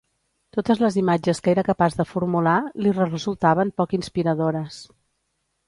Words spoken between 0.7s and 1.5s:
les imatges